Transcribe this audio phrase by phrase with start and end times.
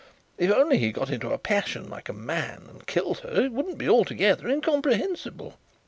[0.39, 3.77] If only he got into a passion like a man and killed her it wouldn't
[3.77, 5.57] be altogether incomprehensible."